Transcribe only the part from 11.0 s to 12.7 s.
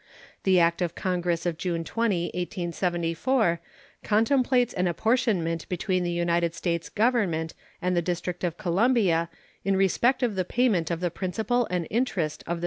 the principal and interest of the 3.